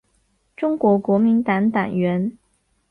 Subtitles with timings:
[0.57, 2.35] 中国国民党党员。